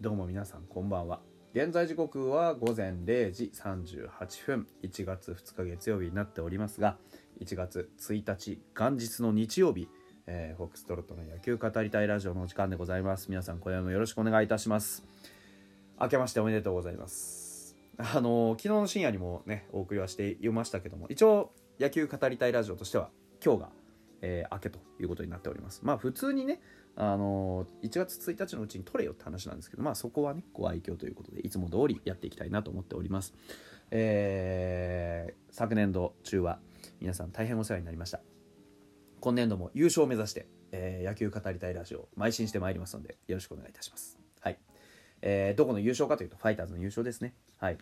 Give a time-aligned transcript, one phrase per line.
[0.00, 1.20] どうも皆さんこんばんは。
[1.52, 4.08] 現在時刻は午前0時38
[4.46, 4.66] 分。
[4.82, 6.96] 1月2日月曜日になっておりますが
[7.42, 9.90] 1月1日元日の日曜日、
[10.26, 13.26] えー、フォックストロットの野球語りたいラジオのお時間でございます。
[13.28, 15.04] 皆さん今夜もよろしくお願いいたします。
[16.00, 17.76] 明けましておめでとうございます。
[17.98, 23.10] あの、昨日の深夜にもねお送りはしていましたけども一応野球語りたいラジオとしては
[23.44, 23.68] 今日が、
[24.22, 25.82] えー、明けということになっております。
[25.84, 26.62] まあ普通にね
[27.02, 33.32] あの1月1日のうちに取れよって話なんですけどまあそこはねご愛嬌ということでいつも通りやっていきたいなと思っております、
[33.90, 36.58] えー、昨年度中は
[37.00, 38.20] 皆さん大変お世話になりました。
[39.20, 44.18] 今年度も優勝を目指して、えー、野球語りたいラジオを邁進してまいりますのでよろしくお願いいたします。
[44.40, 44.58] はい、
[45.22, 47.34] えー、どこの優勝かというとファイターズの優勝ですね。
[47.56, 47.78] はい。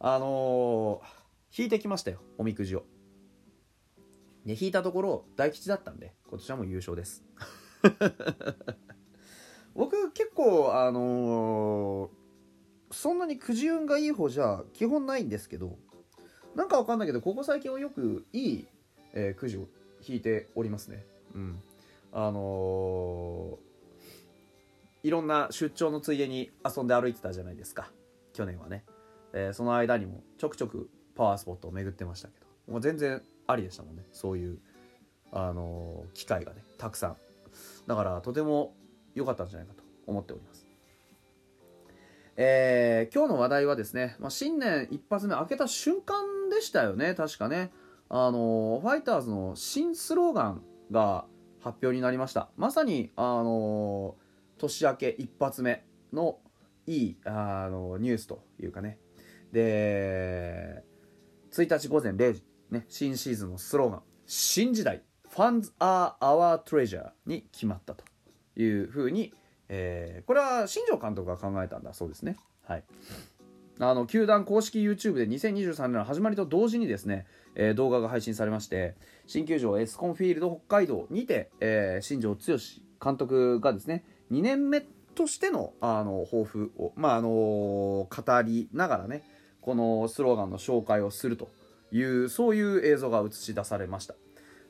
[0.00, 2.84] あのー、引いてきましたよおみくじを。
[4.44, 7.24] で引いたところ大吉だったんで今年はもう優勝です。
[9.74, 15.78] 僕結構あのー、そんなにくじ運がいい方じゃ基本ないんですけど
[16.54, 18.66] なんかわかんないけどここ最近はよくいい、
[19.12, 19.68] えー、くじを
[20.08, 21.04] 引いておりますね。
[21.34, 21.62] うん。
[22.12, 27.90] あのー、いろんな出張のついでに遊んで歩いてたじゃないですか。
[28.32, 28.84] 去年はね、
[29.32, 32.46] えー、その間にもちょくちょくパワースポットを巡ってましたけど。
[32.72, 34.04] もう全然ありでしたもんね。
[34.12, 34.58] そういう
[35.32, 37.16] あの機会がねたくさん。
[37.86, 38.74] だからとても
[39.14, 40.66] 良かったんじゃないかと思っております。
[42.36, 47.14] えー、今日の話題はですね、まあ、新年一発目開けた瞬間でしたよね。
[47.14, 47.72] 確かね。
[48.08, 51.24] あのファイターズの新スローガンが
[51.60, 52.50] 発表になりました。
[52.56, 54.16] まさにあの
[54.58, 56.38] 年明け一発目の
[56.86, 58.98] いいあのニュースというかね。
[59.52, 60.84] で
[61.52, 65.05] 1日午前0時、ね、新シーズンのスローガン「新時代。
[65.36, 68.04] Funds are our treasure に決まったと
[68.56, 69.34] いうふうに、
[69.68, 72.38] えー、これは新庄監督が考えたんだそうですね。
[72.66, 72.84] はい。
[73.78, 78.94] あの球団公式 YouTube で2023年の始まりと同時にですね、えー、動画が配信されまして
[79.26, 84.80] 新球場エスコンフィールド北海道にて、えー、新庄剛志監督がですね2年目
[85.14, 88.08] としてのあの抱負を、まああの語
[88.42, 89.22] りながらね
[89.60, 91.50] このスローガンの紹介をすると
[91.92, 94.14] いうそういう映像が映し出されました。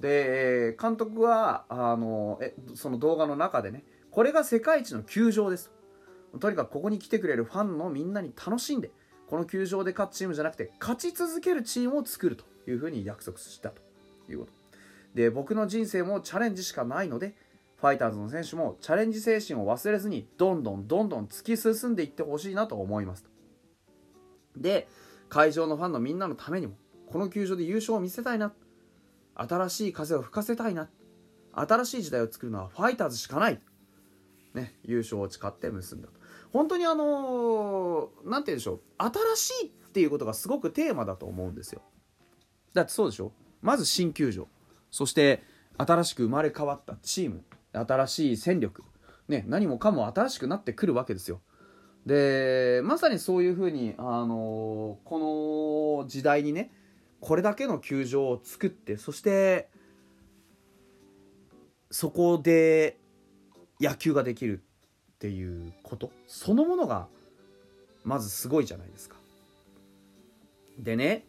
[0.00, 5.72] で監督はあのえその動画の中でねこれが世界一の球場です。
[6.40, 8.90] とにかくここに来てくれるファンのみんなに楽しんで
[9.26, 13.88] この球場で勝つチームじゃなくて勝ち続けるチームを作るというふうに約束したと。
[14.32, 14.52] いうこと。
[15.14, 17.34] で僕の人生もチャレンジしかないので
[17.76, 23.24] ファイターズの選手もチャレンジ精神を忘れずにどんどんどんどん突き進んでいってほしいなと思います。
[24.56, 24.88] で
[25.28, 26.74] 会場のファンのみんなのためにも
[27.06, 28.52] この球場で優勝を見せたいな
[29.38, 30.90] 新しい風を吹かせたいな。
[31.52, 33.60] 新しい時代を作るのはファイターズしかない、
[34.54, 36.14] ね、優勝を誓って結んだと。
[36.52, 38.80] 本当にあの何て言うんでしょう。
[38.98, 41.82] 新しいっていうことがすごくテーマだと思うんですよ。
[42.74, 43.32] だってそうでしょ。
[43.62, 44.46] まず新球場。
[44.90, 45.42] そして
[45.78, 47.44] 新しく生まれ変わったチーム。
[47.72, 48.82] 新しい戦力、
[49.28, 51.40] ね、何もかも新しくなってくるわけですよ。
[52.06, 56.72] でまさにそういうふうに、あのこの時代にね
[57.20, 59.68] これだけの球場を作ってそして
[61.90, 62.98] そこで
[63.80, 66.12] 野球ができるっていうこと？
[66.26, 67.08] そのものが
[68.04, 69.16] まずすごいじゃないですか。
[70.78, 71.24] でね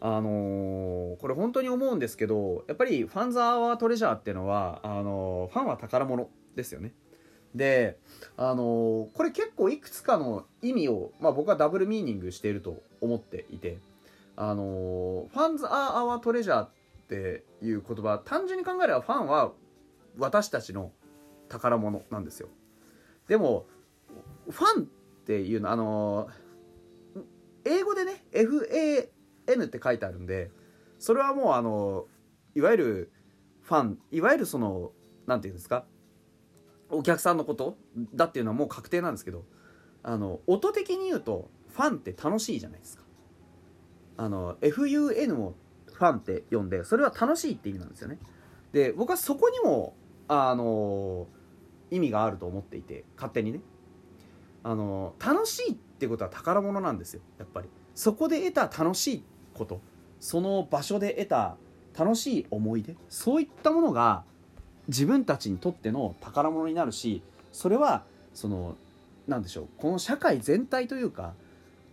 [0.00, 6.92] あのー、これ本当に思うんですけどやっぱりファンズ・アワ・トレジャーっていうのはあのー、ファンは宝物ですよね。
[7.54, 7.98] で
[8.36, 13.78] あのー、これ結構いくつかの意味を、まあ、僕はダブルミーニングしていると思っていて
[14.36, 16.70] あのファンズ・ア・アワ・トレジャーっ
[17.08, 19.52] ていう言葉単純に考えればファンは
[20.18, 20.92] 私たちの
[21.48, 22.48] 宝物なんですよ。
[23.28, 23.66] でも
[24.48, 24.86] ファンっ
[25.24, 26.28] ていうのあの
[27.64, 30.50] 英語でね FAN って書いてあるんで
[30.98, 32.06] それはもうあの
[32.54, 33.12] いわゆる
[33.62, 34.92] ファンいわゆるその
[35.26, 35.84] 何て言うんですか
[36.90, 37.76] お客さんのこと
[38.14, 39.44] だっていうのはもう確定なんですけど
[40.02, 43.01] あの音的に言うとファンって楽しいじゃないですか。
[44.16, 45.54] あの FUN を
[45.92, 48.18] ファンって呼んでそれは楽しいって意味なんですよね。
[48.72, 49.94] で僕はそこにも
[50.28, 51.26] あの
[51.90, 53.60] 意味があると思っていて勝手にね。
[54.64, 57.68] あの楽しいってことは宝物なんですよやっぱり。
[57.94, 59.24] そこで得た楽しい
[59.54, 59.80] こと
[60.20, 61.56] その場所で得た
[61.98, 64.24] 楽しい思い出そういったものが
[64.88, 67.22] 自分たちにとっての宝物になるし
[67.52, 68.76] それはその
[69.26, 71.34] 何でしょうこの社会全体というか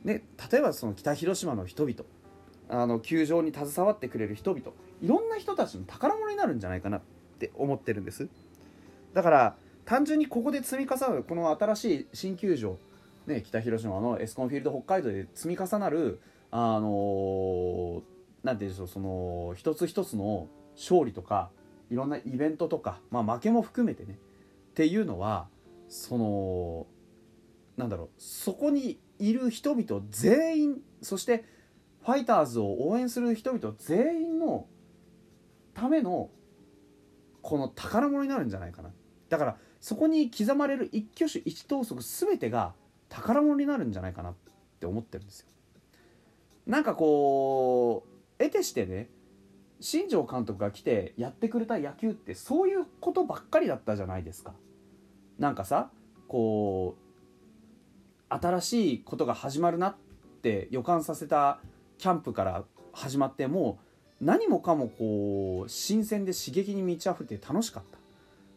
[0.04, 1.96] ね、例えばその北広島の人々
[2.70, 7.02] あの球場に携わってくれる人々いろんな人たちの宝物になるんじゃないかなっ
[7.40, 8.28] て思ってるんです。
[9.14, 9.56] だから
[9.86, 12.78] 単純にここで積み重なるこの新しい新球場、
[13.26, 16.20] ね、北広島のエスコンフィールド北海道で積み重なる
[16.52, 18.02] あのー、
[18.44, 21.50] なんていうんでしょうその一つ一つの勝利とか
[21.90, 25.48] いろんなイベントとか、まあ、負けも含めてねっていうのは
[25.88, 26.88] その
[27.80, 31.46] なんだろうそこにいる人々全員そして
[32.04, 34.68] ファイターズを応援する人々全員の
[35.74, 36.30] ための
[37.42, 38.92] この宝物になるんじゃないかな。
[39.30, 42.74] だからそこに刻まれる一挙手一投足全てが
[43.08, 44.34] 宝物になるんじゃないかなっ
[44.82, 45.48] て思ってるんですよ。
[46.68, 49.10] なんかこう得てしてね
[49.80, 54.54] 新庄監督が来てやってくれた野球ってそういうことばっかりだったじゃないですか。
[55.38, 55.92] なんかさ
[56.28, 57.09] こう
[58.30, 59.96] 新しいことが始まるなっ
[60.42, 61.60] て予感させた
[61.98, 63.80] キャンプから始まっても
[64.22, 67.98] う何もかもこう新鮮で刺激に満ち溢れて楽しかった。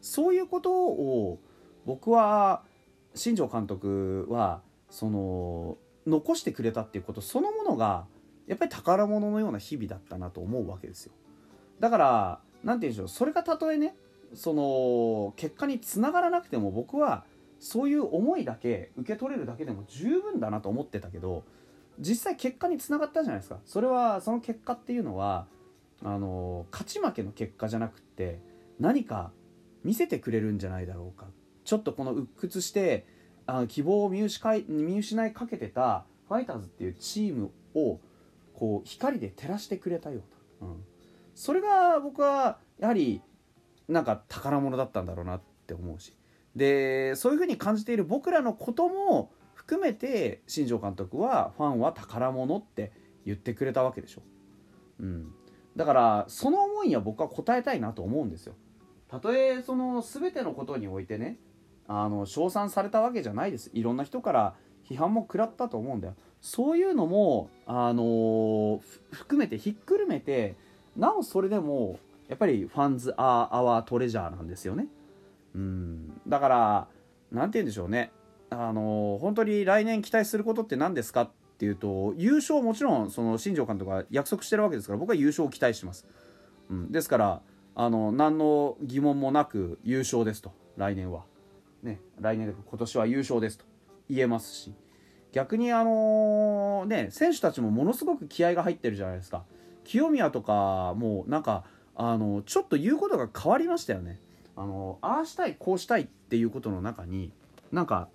[0.01, 1.39] そういうことを
[1.85, 2.63] 僕は
[3.15, 8.05] 新庄監督はその残してくれたっていうことそのものが
[8.45, 11.13] やっぱり宝物のような日々だったなと思うわけですよ。
[11.79, 13.07] だから何て言うんでしょう。
[13.07, 13.95] それがたとえね
[14.33, 17.23] その結果につながらなくても僕は
[17.63, 21.45] そういう思いだけ受け取れるだけでも十分だなと思ってたけど
[21.97, 23.59] 実際結果につながったじゃないですか。
[23.63, 25.47] それはその結果っていうのは
[26.03, 28.41] あの勝ち負けの結果じゃなくって
[28.81, 29.31] 何か
[29.85, 31.27] 見せてくれるんじゃないだろうか。
[31.63, 33.05] ちょっとこの鬱屈して
[33.45, 38.01] あ希望を見失い見失いかけてたファイターズっていうチームを
[38.53, 40.19] こう光で照らしてくれたよ
[40.59, 40.83] と、うん、
[41.33, 43.21] それが僕はやはり
[43.87, 46.13] なんか宝物だったんだろうなって思うし。
[46.55, 52.91] でそういうふうに感じている僕らのことも含めて新庄監督はファンは宝物って
[53.25, 54.21] 言ってくれたわけでしょ、
[54.99, 55.33] うん、
[55.75, 58.53] だからその思いには僕は応えたいなと思うんですよ。
[59.07, 61.37] たとえその全てのことにおいてね
[61.87, 63.69] あの称賛されたわけじゃないです。
[63.73, 64.55] いろんな人から
[64.89, 66.15] 批判も食らったと思うんだよ。
[66.41, 70.55] そういうのもあの含めてひっくるめて
[70.97, 74.87] なおそれでもやっぱり FANS ARE OUR TREASURE なんですよね。
[75.55, 76.21] うん。
[76.27, 76.87] だから
[77.31, 78.11] 何て言うんでしょうね。
[78.49, 86.05] あの本当に来年期待することって何ですかっていうと優勝もちろんその新庄監督が約束してるわけですから僕は優勝を期待してます、
[86.69, 87.41] うん、ですから
[87.75, 90.51] あの何の疑問もなく優勝ですと。
[90.77, 91.23] 来年は。
[91.81, 91.99] ね。
[92.19, 93.65] 来年で今年は優勝ですと。
[94.09, 94.73] 言えますし。
[95.31, 99.43] 逆にあのね選手たちもものすごく気合が入ってるじゃないですか。
[99.83, 101.63] 清宮とかもうなんか
[101.95, 104.19] あのちょっと言うことが変わりましたよね。
[104.55, 107.31] あのああしたいこうしたいっていうことの中に
[107.71, 108.09] なんか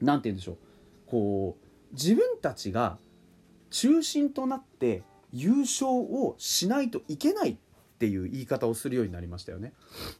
[0.00, 0.58] なんて言うんでしょう。
[1.06, 2.98] こう自分たちが
[3.70, 5.02] 中心となって
[5.32, 7.56] 優勝をしないといけないっ
[7.98, 9.72] ていう言い方をするようになりましたよね。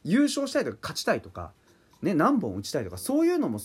[0.03, 1.53] 優勝したいとか勝ちたいとか、
[2.01, 3.59] ね、何本打ちたいとかそういうのも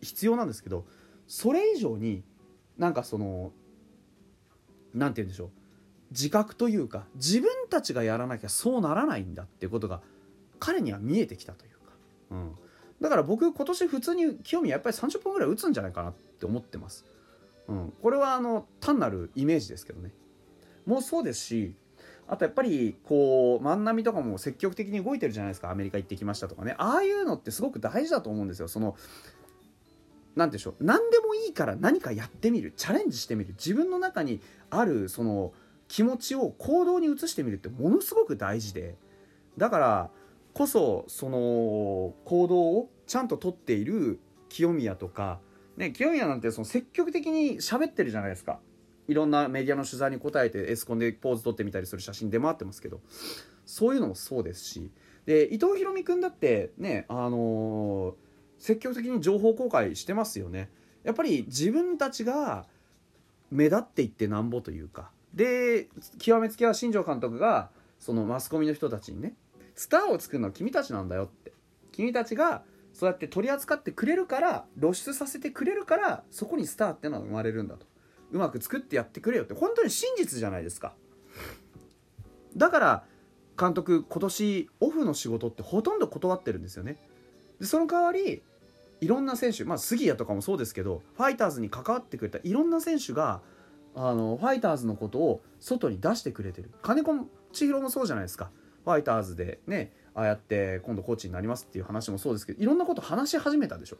[0.00, 0.86] 必要なんですけど
[1.26, 2.22] それ以上に
[2.78, 3.52] なんかその
[4.94, 5.50] 何て言うんでしょう。
[6.10, 10.00] 自覚というか自分たちがやらなきゃそうならないんだっていうことが
[10.58, 11.92] 彼には見えてきたというか、
[12.30, 12.54] うん、
[13.00, 17.04] だから僕今年普通に清宮やっぱり30分ぐらい打つんじゃないかなって思ってます、
[17.68, 20.10] うん、これはあの単なるイメージですけどね。
[20.86, 21.74] もうそうですし
[22.26, 25.70] あとやっぱりこう万波とかも積極的に動いてるじゃないですか。
[25.70, 26.74] アメリカ行ってきましたとかね。
[26.76, 28.68] ああいうのってすごく大事だと思うんですよ。
[28.68, 28.96] その
[30.36, 30.74] 何でしょう。
[30.80, 32.74] 何でもいいから何かやってみる。
[32.76, 33.54] チャレンジしてみる。
[33.56, 35.54] 自分の中にあるその
[35.88, 38.96] 気持ちを行動に移してみるってものすごく大事で。
[39.56, 40.10] だから
[40.58, 45.38] こそその行動をちゃんと取っている清宮とか、
[45.76, 48.58] ね、清宮なんてその積極的に喋ってるじゃないですか。
[49.06, 53.00] いろんなメディアの取材に答えてエスコンでポーズ撮ってみたりする写真出回ってますけど。
[53.66, 54.90] そういうのもそうですし。
[55.26, 58.14] で伊藤博美君だってねあのー、
[58.58, 60.70] 積極的に情報公開してますよね。
[61.04, 62.66] やっぱり自分たちが
[63.52, 65.12] 目立っていってなんぼというか。
[65.34, 65.86] で
[66.18, 69.34] 極めつけは新庄監督がそのマスコミの人たちにね
[69.78, 71.52] スターを作るのは君たちなんだよって。
[71.92, 77.86] 君たちがそうやって取り扱ってくれるから露出させてくれるからそこにスターってのは生まれるんだと。
[78.32, 79.54] うまく作ってやってくれよって。
[79.54, 80.94] 本当に真実じゃないですか。
[82.56, 83.04] だから
[83.56, 86.98] 監督今年オフの仕事ってほとんど断ってるんですよね。
[87.60, 88.42] でその代わり
[89.00, 93.42] いろんな選手まあ杉谷とかもそうですけどファイターズに関わってくれたいろんな選手が
[93.94, 96.72] あのファイターズのことを外に出してくれてる。
[96.82, 97.14] 金子
[97.52, 98.50] 千尋もそうじゃないですか。
[98.88, 103.98] ファイターズでねああやって今度コーチになりますっていう話もそうですけどいろんなこと話し始めたでしょ。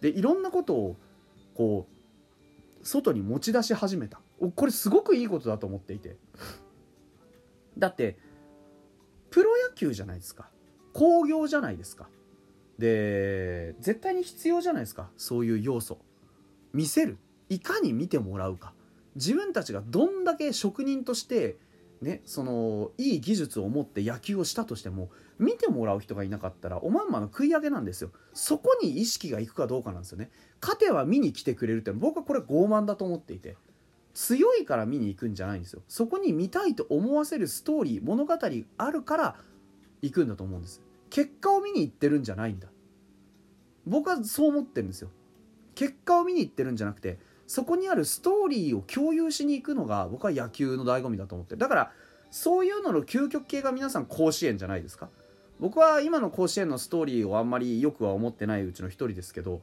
[0.00, 0.96] でいろんなことを
[1.54, 4.20] こう外に持ち出し始めた。
[4.56, 6.16] これすごくいいことだと思っていて。
[7.78, 8.18] だって
[9.30, 10.50] プロ野球じゃないですか。
[10.92, 12.08] 興行じゃないですか。
[12.78, 15.08] で絶対に必要じゃないですか。
[15.16, 15.98] そういう要素。
[16.72, 17.18] 見せる。
[17.48, 18.74] いかに見てもらうか。
[19.14, 21.58] 自分たちがどんだけ職人として
[22.00, 28.10] ねそのいい技術を持って野球をしたとしても見てもらう人がいなかったらおまんまの食い上げなんですよ。
[28.34, 30.30] そこに意識がいくかどうかなんですよね。
[30.60, 33.56] 勝ては見に来てくれるって僕はこれ傲慢だと思っていて
[34.14, 35.82] 強いから見に行くんじゃないんですよ。
[35.88, 38.34] そこに見たいと思わせるストーリー物語
[38.76, 39.36] あるから
[40.02, 40.82] 行くんだと思うんです。
[41.10, 42.68] 結果を見に行ってるんじゃないんだ。
[43.86, 45.10] 僕はそう思ってるんですよ。
[45.74, 47.18] 結果を見に行ってるんじゃなくて
[47.50, 51.92] そこにあるストーリーを共有しに行くのが僕は野球の醍醐味だと思ってだから
[52.30, 55.08] そういうのの究極系が皆さん甲子園じゃないですか。
[55.58, 59.62] 僕は今の甲子園のストーリーをあんまりよくは思ってないうちの一人ですけど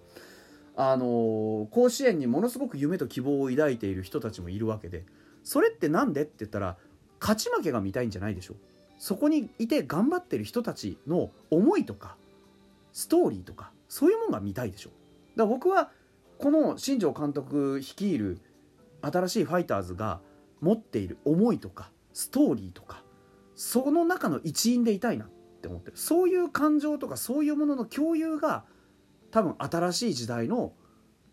[0.75, 5.05] あの甲子園にものすごく夢と希望を抱いている人たちもいるわけで
[5.45, 6.75] それって何でって言ったら
[7.21, 8.55] 勝ち負けが見たいんじゃないでしょ。
[8.99, 12.17] そこにいて頑張ってる人たちの思いとか
[12.91, 14.89] ストーリーとかそういうものが見たいでしょ。
[15.37, 15.89] だから僕は
[16.39, 18.39] この新庄監督率いる
[19.01, 20.21] 新しいファイターズが
[20.61, 23.03] 持っている思いとかストーリーとか
[23.55, 25.29] その中の一員でいたいなっ
[25.61, 25.97] て思ってる。
[25.97, 28.65] そういう感情とかそういうものの共有が
[29.31, 30.73] 多分新しい時代の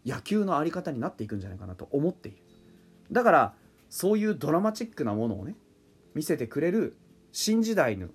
[0.06, 2.38] 野球の在り方になっていくんじゃないかなと思っている。
[3.12, 3.54] だから
[3.90, 5.54] そういうドラマチックなものをね
[6.14, 6.96] 見せてくれる
[7.32, 8.08] 新時代の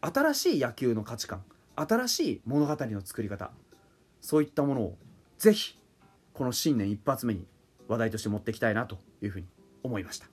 [0.00, 1.42] 新しい野球の価値観
[1.76, 3.50] 新しい物語の作り方
[4.20, 4.98] そういったものを
[5.38, 5.78] ぜひ
[6.32, 7.46] この新年一発目に
[7.88, 9.46] 話題として持っていきたいなというふうに
[9.82, 10.26] 思いました。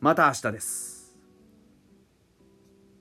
[0.00, 0.97] また明日です。